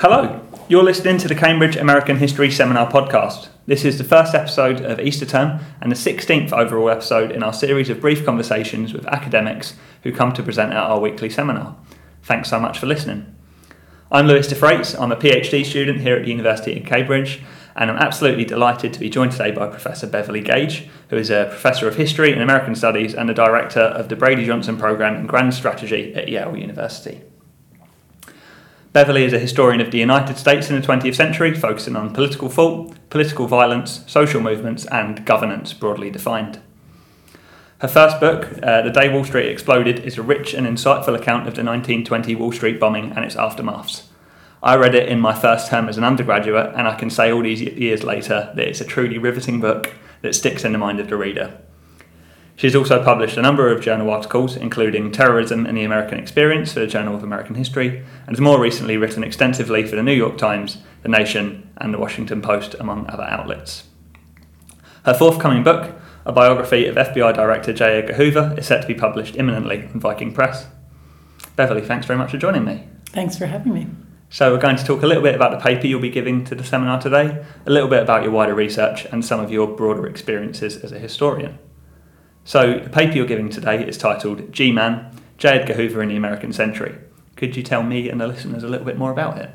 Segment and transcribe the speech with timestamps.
[0.00, 3.48] Hello, you're listening to the Cambridge American History Seminar podcast.
[3.66, 7.52] This is the first episode of Easter term and the 16th overall episode in our
[7.52, 11.76] series of brief conversations with academics who come to present at our weekly seminar.
[12.22, 13.36] Thanks so much for listening.
[14.10, 17.42] I'm Lewis de Freites, I'm a PhD student here at the University of Cambridge,
[17.76, 21.48] and I'm absolutely delighted to be joined today by Professor Beverly Gage, who is a
[21.50, 25.26] Professor of History and American Studies and the Director of the Brady Johnson Programme in
[25.26, 27.20] Grand Strategy at Yale University.
[28.92, 32.48] Beverly is a historian of the United States in the 20th century, focusing on political
[32.48, 36.58] thought, political violence, social movements, and governance broadly defined.
[37.78, 41.46] Her first book, uh, The Day Wall Street Exploded, is a rich and insightful account
[41.46, 44.08] of the 1920 Wall Street bombing and its aftermaths.
[44.60, 47.44] I read it in my first term as an undergraduate, and I can say all
[47.44, 51.08] these years later that it's a truly riveting book that sticks in the mind of
[51.08, 51.60] the reader.
[52.60, 56.80] She's also published a number of journal articles, including Terrorism and the American Experience for
[56.80, 60.36] the Journal of American History, and has more recently written extensively for the New York
[60.36, 63.84] Times, The Nation, and the Washington Post, among other outlets.
[65.06, 65.94] Her forthcoming book,
[66.26, 67.96] a biography of FBI Director J.
[67.96, 70.66] Edgar Hoover, is set to be published imminently on Viking Press.
[71.56, 72.86] Beverly, thanks very much for joining me.
[73.06, 73.86] Thanks for having me.
[74.28, 76.54] So, we're going to talk a little bit about the paper you'll be giving to
[76.54, 80.06] the seminar today, a little bit about your wider research, and some of your broader
[80.06, 81.58] experiences as a historian.
[82.50, 85.60] So, the paper you're giving today is titled G Man J.
[85.60, 86.98] Edgar Hoover in the American Century.
[87.36, 89.54] Could you tell me and the listeners a little bit more about it?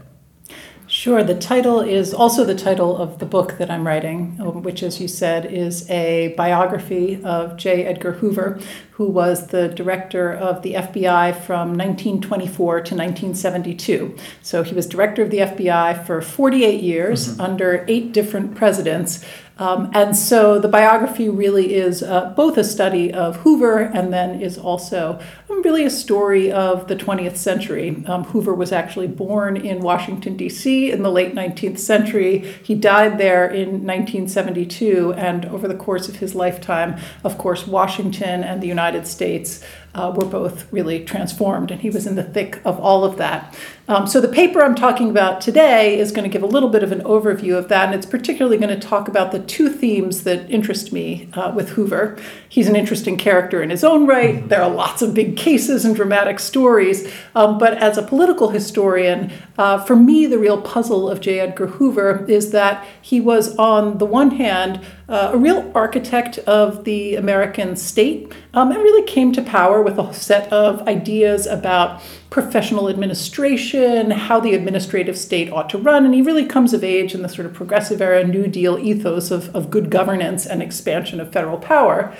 [0.88, 1.22] Sure.
[1.22, 5.02] The title is also the title of the book that I'm writing, um, which, as
[5.02, 7.86] you said, is a biography of J.
[7.86, 8.60] Edgar Hoover,
[8.92, 14.16] who was the director of the FBI from 1924 to 1972.
[14.42, 17.42] So he was director of the FBI for 48 years mm-hmm.
[17.42, 19.26] under eight different presidents.
[19.58, 24.42] Um, and so the biography really is uh, both a study of Hoover and then
[24.42, 28.04] is also really a story of the 20th century.
[28.06, 30.92] Um, Hoover was actually born in Washington, D.C.
[30.92, 32.40] in the late 19th century.
[32.64, 38.44] He died there in 1972, and over the course of his lifetime, of course, Washington
[38.44, 39.64] and the United States
[39.96, 43.56] uh, were both really transformed, and he was in the thick of all of that.
[43.88, 46.84] Um, so, the paper I'm talking about today is going to give a little bit
[46.84, 50.24] of an overview of that, and it's particularly going to talk about the two themes
[50.24, 52.18] that interest me uh, with Hoover.
[52.50, 54.36] He's an interesting character in his own right.
[54.36, 54.48] Mm-hmm.
[54.48, 59.32] There are lots of big cases and dramatic stories, um, but as a political historian,
[59.58, 61.40] uh, for me, the real puzzle of J.
[61.40, 66.84] Edgar Hoover is that he was, on the one hand, uh, a real architect of
[66.84, 72.02] the American state um, and really came to power with a set of ideas about
[72.30, 76.04] professional administration, how the administrative state ought to run.
[76.04, 79.32] And he really comes of age in the sort of progressive era New Deal ethos
[79.32, 82.14] of, of good governance and expansion of federal power.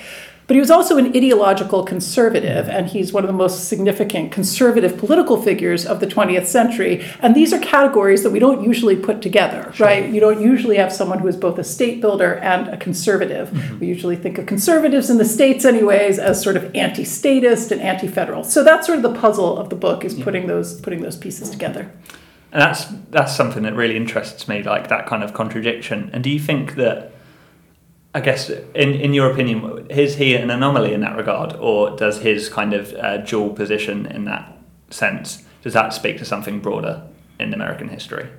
[0.46, 4.96] But he was also an ideological conservative, and he's one of the most significant conservative
[4.96, 7.04] political figures of the 20th century.
[7.20, 9.86] And these are categories that we don't usually put together, sure.
[9.86, 10.08] right?
[10.08, 13.48] You don't usually have someone who is both a state builder and a conservative.
[13.48, 13.78] Mm-hmm.
[13.80, 18.44] We usually think of conservatives in the states, anyways, as sort of anti-statist and anti-federal.
[18.44, 21.50] So that's sort of the puzzle of the book is putting those putting those pieces
[21.50, 21.90] together.
[22.52, 26.10] And that's that's something that really interests me, like that kind of contradiction.
[26.12, 27.12] And do you think that
[28.16, 32.22] I guess, in, in your opinion, is he an anomaly in that regard, or does
[32.22, 34.56] his kind of uh, dual position in that
[34.88, 37.02] sense, does that speak to something broader
[37.38, 38.30] in American history?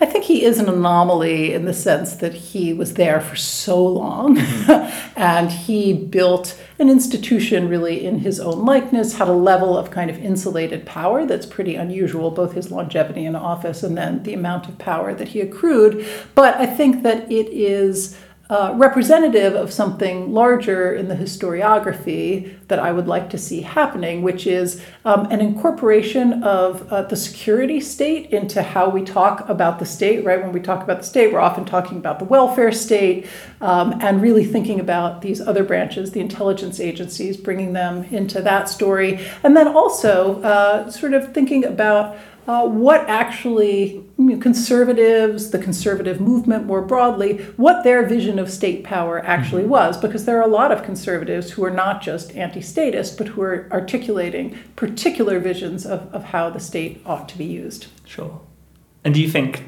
[0.00, 3.86] I think he is an anomaly in the sense that he was there for so
[3.86, 5.12] long mm-hmm.
[5.16, 10.10] and he built an institution really in his own likeness, had a level of kind
[10.10, 14.68] of insulated power that's pretty unusual, both his longevity in office and then the amount
[14.68, 16.04] of power that he accrued.
[16.34, 18.18] But I think that it is
[18.48, 24.22] uh, representative of something larger in the historiography that I would like to see happening,
[24.22, 29.78] which is um, an incorporation of uh, the security state into how we talk about
[29.78, 30.40] the state, right?
[30.40, 33.26] When we talk about the state, we're often talking about the welfare state
[33.60, 38.68] um, and really thinking about these other branches, the intelligence agencies, bringing them into that
[38.68, 39.20] story.
[39.42, 45.58] And then also uh, sort of thinking about uh, what actually you know, conservatives, the
[45.58, 49.72] conservative movement more broadly, what their vision of state power actually mm-hmm.
[49.72, 53.28] was, because there are a lot of conservatives who are not just anti statist, but
[53.28, 57.88] who are articulating particular visions of, of how the state ought to be used.
[58.04, 58.40] Sure.
[59.04, 59.64] And do you think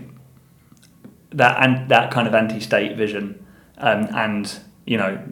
[1.30, 3.44] that and that kind of anti state vision
[3.78, 5.22] um, and you know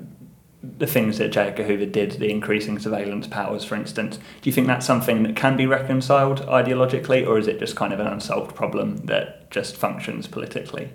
[0.79, 1.49] the things that J.
[1.49, 5.37] Edgar Hoover did, the increasing surveillance powers, for instance, do you think that's something that
[5.37, 9.77] can be reconciled ideologically, or is it just kind of an unsolved problem that just
[9.77, 10.91] functions politically?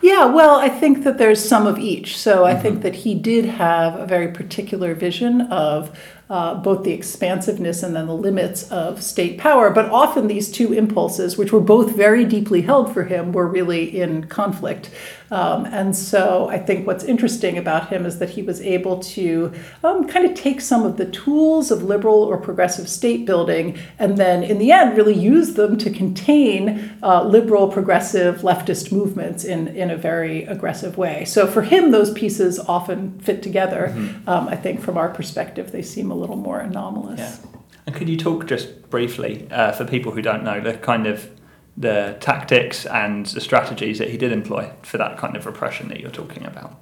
[0.00, 2.16] Yeah, well, I think that there's some of each.
[2.16, 2.62] So I mm-hmm.
[2.62, 5.98] think that he did have a very particular vision of
[6.28, 9.70] uh, both the expansiveness and then the limits of state power.
[9.70, 14.00] But often these two impulses, which were both very deeply held for him, were really
[14.00, 14.90] in conflict.
[15.30, 19.52] Um, and so I think what's interesting about him is that he was able to
[19.82, 24.16] um, kind of take some of the tools of liberal or progressive state building and
[24.16, 29.68] then, in the end, really use them to contain uh, liberal, progressive, leftist movements in,
[29.68, 31.24] in a very aggressive way.
[31.24, 33.92] So for him, those pieces often fit together.
[33.92, 34.28] Mm-hmm.
[34.28, 37.18] Um, I think from our perspective, they seem a little more anomalous.
[37.18, 37.36] Yeah.
[37.86, 41.30] And could you talk just briefly, uh, for people who don't know, the kind of
[41.76, 46.00] the tactics and the strategies that he did employ for that kind of repression that
[46.00, 46.74] you're talking about?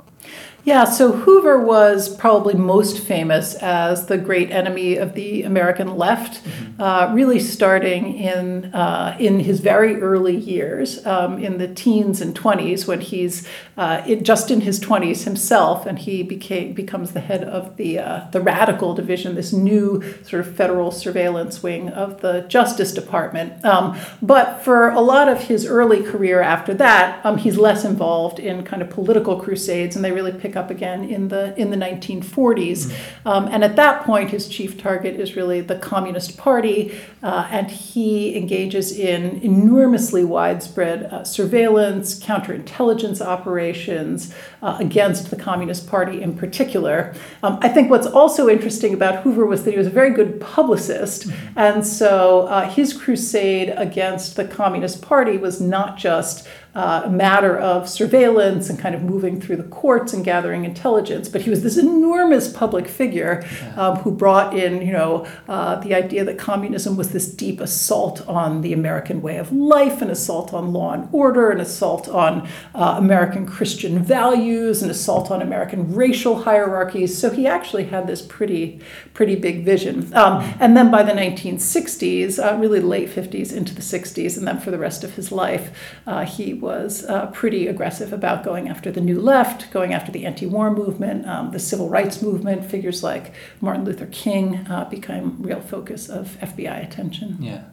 [0.64, 6.42] Yeah, so Hoover was probably most famous as the great enemy of the American left,
[6.42, 6.80] mm-hmm.
[6.80, 12.34] uh, really starting in uh, in his very early years, um, in the teens and
[12.34, 13.46] twenties, when he's
[13.76, 17.98] uh, it, just in his twenties himself, and he became becomes the head of the
[17.98, 23.62] uh, the radical division, this new sort of federal surveillance wing of the Justice Department.
[23.66, 28.38] Um, but for a lot of his early career after that, um, he's less involved
[28.38, 31.76] in kind of political crusades, and they really pick up again in the in the
[31.76, 32.22] 1940s.
[32.24, 33.28] Mm-hmm.
[33.28, 37.70] Um, and at that point, his chief target is really the Communist Party, uh, and
[37.70, 46.36] he engages in enormously widespread uh, surveillance, counterintelligence operations uh, against the Communist Party in
[46.36, 47.14] particular.
[47.42, 50.40] Um, I think what's also interesting about Hoover was that he was a very good
[50.40, 51.58] publicist, mm-hmm.
[51.58, 57.56] and so uh, his crusade against the Communist Party was not just uh, a matter
[57.56, 61.28] of surveillance and kind of moving through the courts and gathering intelligence.
[61.28, 63.44] But he was this enormous public figure
[63.76, 68.26] um, who brought in, you know, uh, the idea that communism was this deep assault
[68.26, 72.48] on the American way of life, an assault on law and order, an assault on
[72.74, 77.16] uh, American Christian values, an assault on American racial hierarchies.
[77.16, 78.80] So he actually had this pretty,
[79.12, 80.12] pretty big vision.
[80.14, 84.58] Um, and then by the 1960s, uh, really late 50s into the 60s, and then
[84.58, 85.70] for the rest of his life,
[86.06, 90.26] uh, he was uh, pretty aggressive about going after the New Left, going after the
[90.26, 92.64] anti war movement, um, the civil rights movement.
[92.64, 97.36] Figures like Martin Luther King uh, became real focus of FBI attention.
[97.40, 97.64] Yeah,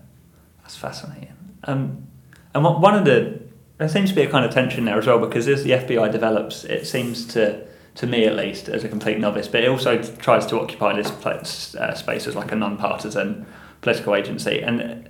[0.62, 1.34] that's fascinating.
[1.64, 2.08] Um,
[2.54, 3.42] and one of the,
[3.78, 6.12] there seems to be a kind of tension there as well because as the FBI
[6.12, 7.66] develops, it seems to
[7.96, 11.12] to me at least, as a complete novice, but it also tries to occupy this
[11.12, 13.46] place, uh, space as like a non-partisan
[13.82, 14.62] political agency.
[14.62, 15.10] And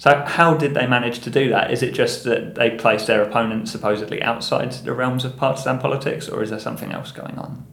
[0.00, 1.70] so, how did they manage to do that?
[1.70, 6.26] Is it just that they placed their opponents supposedly outside the realms of partisan politics,
[6.26, 7.66] or is there something else going on?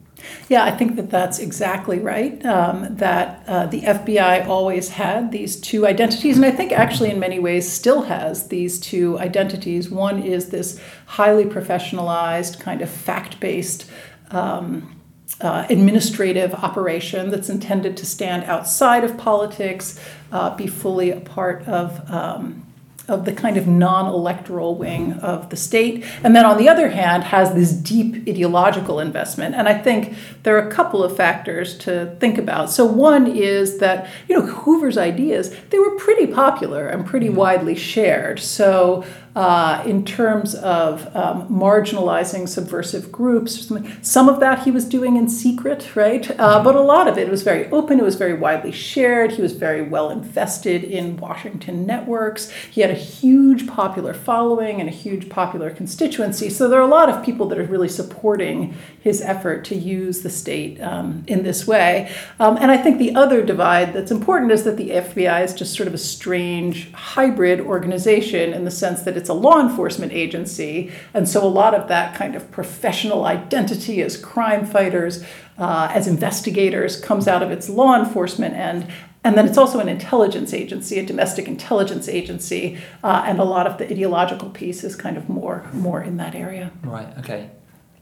[0.50, 2.46] Yeah, I think that that's exactly right.
[2.46, 7.20] Um, that uh, the FBI always had these two identities, and I think actually in
[7.20, 9.90] many ways still has these two identities.
[9.90, 13.90] One is this highly professionalized, kind of fact based.
[14.32, 14.97] Um,
[15.42, 20.00] uh, administrative operation that's intended to stand outside of politics,
[20.32, 22.64] uh, be fully a part of um,
[23.08, 26.04] of the kind of non-electoral wing of the state.
[26.24, 29.56] And then on the other hand has this deep ideological investment.
[29.56, 32.70] And i think there are a couple of factors to think about.
[32.70, 37.38] So one is that you know hoover's ideas they were pretty popular and pretty mm-hmm.
[37.38, 38.40] widely shared.
[38.40, 39.06] So
[39.38, 43.72] uh, in terms of um, marginalizing subversive groups.
[44.02, 46.28] Some of that he was doing in secret, right?
[46.40, 49.34] Uh, but a lot of it was very open, it was very widely shared.
[49.34, 52.50] He was very well invested in Washington networks.
[52.50, 56.50] He had a huge popular following and a huge popular constituency.
[56.50, 60.22] So there are a lot of people that are really supporting his effort to use
[60.22, 62.12] the state um, in this way.
[62.40, 65.76] Um, and I think the other divide that's important is that the FBI is just
[65.76, 70.14] sort of a strange hybrid organization in the sense that it's it's a law enforcement
[70.14, 75.22] agency, and so a lot of that kind of professional identity as crime fighters,
[75.58, 78.88] uh, as investigators, comes out of its law enforcement end.
[79.26, 83.68] And then it's also an intelligence agency, a domestic intelligence agency, uh, and a lot
[83.68, 86.72] of the ideological piece is kind of more more in that area.
[86.82, 87.10] Right.
[87.18, 87.50] Okay.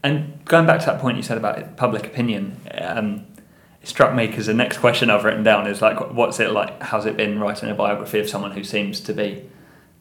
[0.04, 3.26] And going back to that point you said about public opinion, um,
[3.82, 6.80] it struck me because the next question I've written down is like, what's it like?
[6.80, 9.42] How's it been writing a biography of someone who seems to be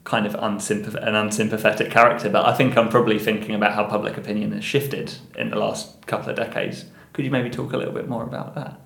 [0.05, 4.17] kind of unsympath- an unsympathetic character, but I think I'm probably thinking about how public
[4.17, 6.85] opinion has shifted in the last couple of decades.
[7.11, 8.79] Could you maybe talk a little bit more about that?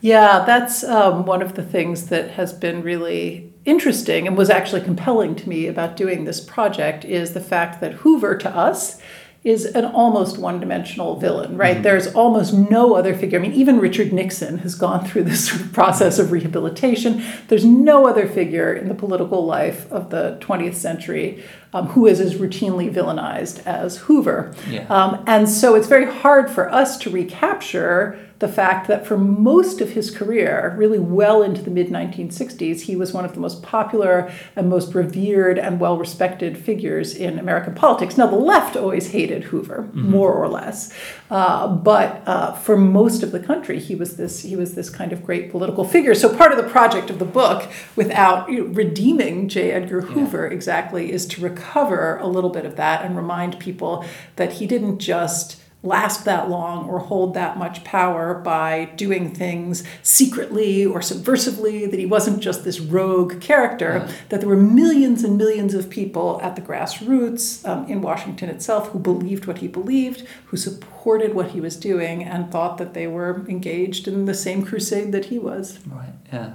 [0.00, 4.82] Yeah, that's um, one of the things that has been really interesting and was actually
[4.82, 9.00] compelling to me about doing this project is the fact that Hoover to us
[9.46, 11.74] is an almost one dimensional villain, right?
[11.74, 11.84] Mm-hmm.
[11.84, 13.38] There's almost no other figure.
[13.38, 17.24] I mean, even Richard Nixon has gone through this sort of process of rehabilitation.
[17.46, 21.44] There's no other figure in the political life of the 20th century
[21.76, 24.54] um, who is as routinely villainized as Hoover.
[24.68, 24.86] Yeah.
[24.88, 29.80] Um, and so it's very hard for us to recapture the fact that for most
[29.80, 33.62] of his career, really well into the mid 1960s, he was one of the most
[33.62, 38.18] popular and most revered and well respected figures in American politics.
[38.18, 40.10] Now, the left always hated Hoover, mm-hmm.
[40.10, 40.92] more or less,
[41.30, 45.12] uh, but uh, for most of the country, he was this he was this kind
[45.12, 46.14] of great political figure.
[46.14, 49.72] So part of the project of the book, without you know, redeeming J.
[49.72, 50.52] Edgar Hoover yeah.
[50.52, 54.04] exactly, is to recover a little bit of that and remind people
[54.36, 59.84] that he didn't just last that long or hold that much power by doing things
[60.02, 64.14] secretly or subversively, that he wasn't just this rogue character, yeah.
[64.28, 68.88] that there were millions and millions of people at the grassroots um, in Washington itself
[68.88, 73.06] who believed what he believed, who supported what he was doing, and thought that they
[73.06, 75.78] were engaged in the same crusade that he was.
[75.86, 76.54] Right, yeah.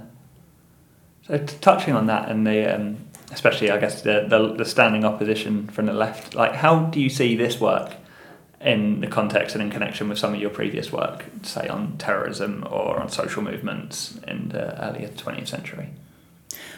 [1.26, 2.74] So, touching on that and the.
[2.74, 2.98] Um,
[3.32, 7.08] especially, I guess, the, the, the standing opposition from the left, like, how do you
[7.08, 7.94] see this work
[8.60, 12.66] in the context and in connection with some of your previous work, say on terrorism
[12.70, 15.88] or on social movements in the earlier 20th century?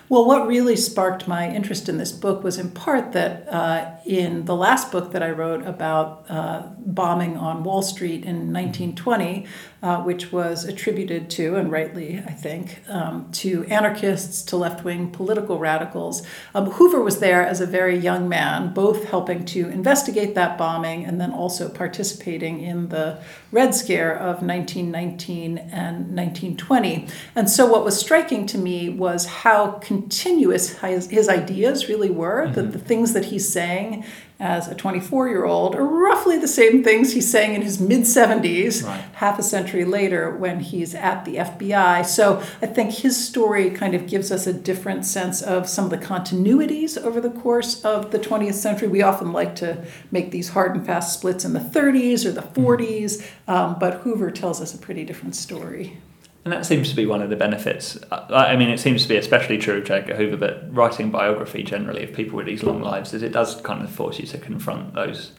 [0.08, 4.44] Well, what really sparked my interest in this book was in part that uh, in
[4.44, 9.46] the last book that I wrote about uh, bombing on Wall Street in 1920,
[9.84, 15.10] uh, which was attributed to, and rightly, I think, um, to anarchists, to left wing
[15.10, 16.26] political radicals.
[16.54, 21.04] Um, Hoover was there as a very young man, both helping to investigate that bombing
[21.04, 23.18] and then also participating in the
[23.52, 27.06] Red Scare of 1919 and 1920.
[27.36, 32.46] And so, what was striking to me was how continuous his, his ideas really were,
[32.46, 32.54] mm-hmm.
[32.54, 34.02] that the things that he's saying
[34.44, 38.00] as a 24 year old are roughly the same things he's saying in his mid
[38.00, 39.00] 70s, right.
[39.14, 42.04] half a century later when he's at the FBI.
[42.04, 45.90] So I think his story kind of gives us a different sense of some of
[45.90, 48.86] the continuities over the course of the 20th century.
[48.86, 52.42] We often like to make these hard and fast splits in the 30s or the
[52.42, 53.50] 40s, mm-hmm.
[53.50, 55.96] um, but Hoover tells us a pretty different story.
[56.44, 57.98] And that seems to be one of the benefits.
[58.10, 60.14] I mean, it seems to be especially true of J.
[60.14, 63.82] Hoover, but writing biography generally of people with these long lives is it does kind
[63.82, 65.32] of force you to confront those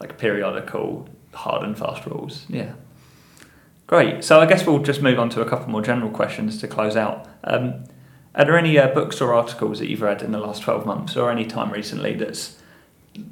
[0.00, 2.46] like periodical hard and fast rules.
[2.48, 2.72] Yeah.
[3.86, 4.24] Great.
[4.24, 6.96] So I guess we'll just move on to a couple more general questions to close
[6.96, 7.26] out.
[7.44, 7.84] Um,
[8.34, 11.16] are there any uh, books or articles that you've read in the last 12 months
[11.16, 12.56] or any time recently that's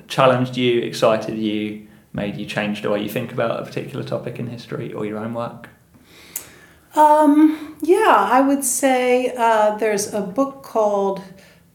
[0.08, 4.38] challenged you, excited you, made you change the way you think about a particular topic
[4.38, 5.68] in history or your own work?
[6.96, 11.22] Um, yeah, I would say uh, there's a book called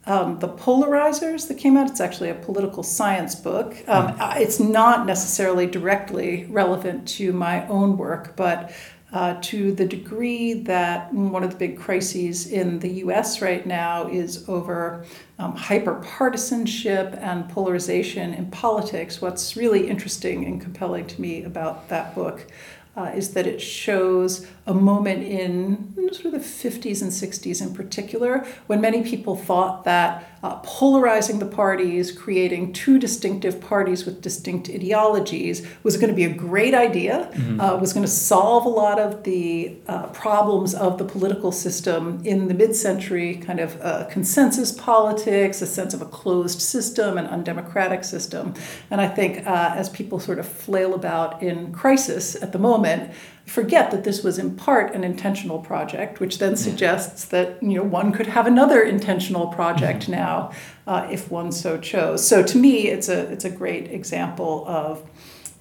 [0.04, 1.88] um, The Polarizers that came out.
[1.88, 3.76] It's actually a political science book.
[3.86, 4.40] Um, mm.
[4.40, 8.72] It's not necessarily directly relevant to my own work, but
[9.12, 14.08] uh, to the degree that one of the big crises in the US right now
[14.08, 15.04] is over
[15.38, 19.20] um, hyperpartisanship and polarization in politics.
[19.20, 22.46] What's really interesting and compelling to me about that book
[22.96, 27.74] uh, is that it shows a moment in sort of the 50s and 60s in
[27.74, 34.20] particular when many people thought that uh, polarizing the parties, creating two distinctive parties with
[34.20, 37.60] distinct ideologies was going to be a great idea, mm-hmm.
[37.60, 42.20] uh, was going to solve a lot of the uh, problems of the political system
[42.24, 47.18] in the mid century kind of uh, consensus politics, a sense of a closed system,
[47.18, 48.52] an undemocratic system.
[48.90, 53.12] And I think uh, as people sort of flail about in crisis at the moment,
[53.52, 57.82] forget that this was in part an intentional project, which then suggests that you know
[57.82, 60.12] one could have another intentional project mm-hmm.
[60.12, 60.50] now
[60.86, 62.26] uh, if one so chose.
[62.26, 65.08] So to me, it's a it's a great example of.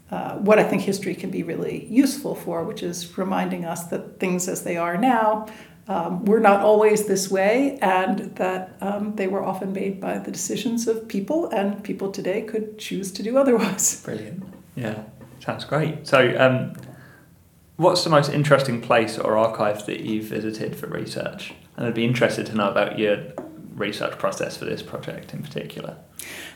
[0.10, 4.20] Uh, what I think history can be really useful for, which is reminding us that
[4.20, 5.48] things as they are now
[5.88, 10.30] um, were not always this way, and that um, they were often made by the
[10.30, 14.04] decisions of people, and people today could choose to do otherwise.
[14.04, 14.44] Brilliant.
[14.76, 15.04] Yeah,
[15.40, 16.06] sounds great.
[16.06, 16.74] So, um,
[17.82, 21.54] what's the most interesting place or archive that you've visited for research?
[21.76, 23.18] And I'd be interested to know about your
[23.76, 25.98] research process for this project in particular.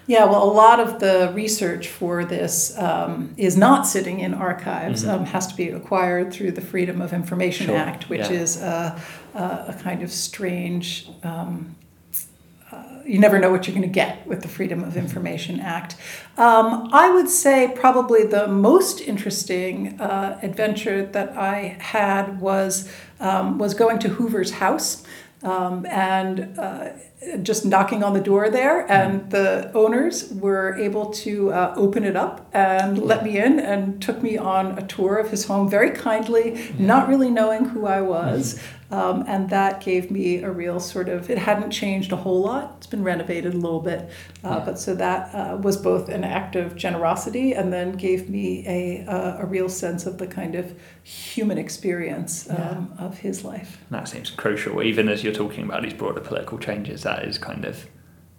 [0.06, 5.04] Yeah, well, a lot of the research for this um, is not sitting in archives,
[5.04, 5.22] mm-hmm.
[5.22, 7.76] um, has to be acquired through the Freedom of Information sure.
[7.76, 8.42] Act, which yeah.
[8.42, 9.02] is a,
[9.34, 11.76] a, a, kind of strange um,
[13.06, 15.96] you never know what you're going to get with the Freedom of Information Act.
[16.38, 23.58] Um, I would say probably the most interesting uh, adventure that I had was um,
[23.58, 25.04] was going to Hoover's house.
[25.44, 26.94] Um, and uh,
[27.42, 32.16] just knocking on the door there, and the owners were able to uh, open it
[32.16, 35.92] up and let me in and took me on a tour of his home very
[35.92, 38.62] kindly, not really knowing who I was.
[38.92, 42.76] Um, and that gave me a real sort of, it hadn't changed a whole lot.
[42.78, 44.10] It's been renovated a little bit.
[44.44, 44.64] Uh, Yeah.
[44.64, 49.04] But so that uh, was both an act of generosity and then gave me a,
[49.10, 53.82] uh, a real sense of the kind of human experience um, of his life.
[53.90, 57.02] And That seems crucial, even as you're talking about these broader political changes.
[57.04, 57.88] That is kind of,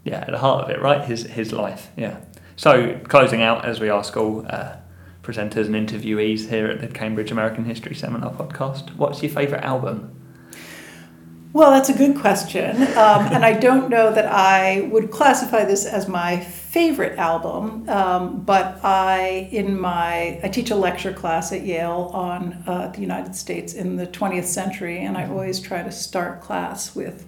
[0.05, 1.05] yeah, at the heart of it, right?
[1.05, 2.19] His his life, yeah.
[2.57, 4.77] So closing out, as we ask all uh,
[5.23, 10.17] presenters and interviewees here at the Cambridge American History Seminar podcast, what's your favourite album?
[11.57, 12.83] Well, that's a good question.
[12.97, 18.43] Um, and I don't know that I would classify this as my favorite album, um,
[18.43, 23.35] but I, in my, I teach a lecture class at Yale on uh, the United
[23.35, 27.27] States in the 20th century, and I always try to start class with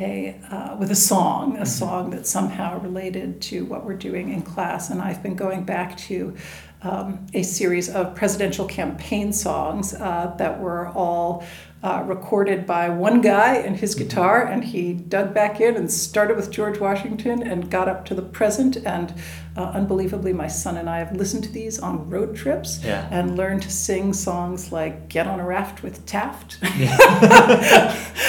[0.00, 4.42] a, uh, with a song, a song that's somehow related to what we're doing in
[4.42, 4.90] class.
[4.90, 6.34] And I've been going back to
[6.82, 11.44] um, a series of presidential campaign songs uh, that were all
[11.82, 16.36] uh, recorded by one guy and his guitar, and he dug back in and started
[16.36, 18.76] with George Washington and got up to the present.
[18.84, 19.14] And
[19.56, 23.08] uh, unbelievably, my son and I have listened to these on road trips Yeah.
[23.10, 26.58] and learned to sing songs like Get on a Raft with Taft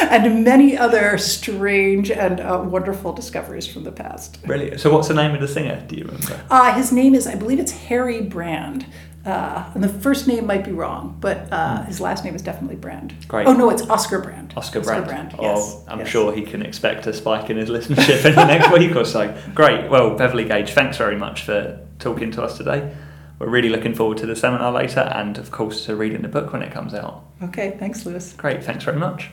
[0.02, 4.42] and many other strange and uh, wonderful discoveries from the past.
[4.44, 4.80] Brilliant.
[4.80, 5.84] So what's the name of the singer?
[5.88, 6.42] Do you remember?
[6.50, 8.86] Uh, his name is, I believe it's Harry Brand.
[9.26, 12.76] Uh, and the first name might be wrong, but uh, his last name is definitely
[12.76, 13.14] Brand.
[13.28, 13.46] Great.
[13.48, 14.54] Oh, no, it's Oscar Brand.
[14.58, 15.36] Oscar Oscar Brand.
[15.40, 15.76] yes.
[15.78, 16.08] Oh, I'm yes.
[16.08, 19.38] sure he can expect a spike in his listenership in the next week or so.
[19.54, 19.90] Great.
[19.90, 22.96] Well, Beverly Gage, thanks very much for talking to us today.
[23.38, 26.54] We're really looking forward to the seminar later and, of course, to reading the book
[26.54, 27.24] when it comes out.
[27.44, 28.34] Okay, thanks, Lewis.
[28.34, 28.64] Great.
[28.64, 29.30] Thanks very much.